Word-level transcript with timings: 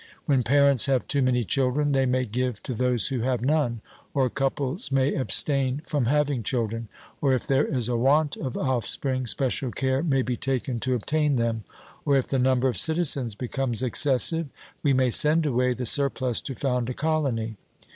When 0.25 0.41
parents 0.41 0.87
have 0.87 1.07
too 1.07 1.21
many 1.21 1.43
children 1.43 1.91
they 1.91 2.07
may 2.07 2.25
give 2.25 2.63
to 2.63 2.73
those 2.73 3.09
who 3.09 3.19
have 3.19 3.43
none, 3.43 3.81
or 4.15 4.31
couples 4.31 4.91
may 4.91 5.13
abstain 5.13 5.83
from 5.85 6.05
having 6.05 6.41
children, 6.41 6.87
or, 7.21 7.33
if 7.33 7.45
there 7.45 7.67
is 7.67 7.87
a 7.87 7.95
want 7.95 8.35
of 8.35 8.57
offspring, 8.57 9.27
special 9.27 9.69
care 9.69 10.01
may 10.01 10.23
be 10.23 10.35
taken 10.37 10.79
to 10.79 10.95
obtain 10.95 11.35
them; 11.35 11.65
or 12.03 12.17
if 12.17 12.25
the 12.25 12.39
number 12.39 12.67
of 12.67 12.77
citizens 12.77 13.35
becomes 13.35 13.83
excessive, 13.83 14.47
we 14.81 14.91
may 14.93 15.11
send 15.11 15.45
away 15.45 15.71
the 15.75 15.85
surplus 15.85 16.41
to 16.41 16.55
found 16.55 16.89
a 16.89 16.95
colony. 16.95 17.57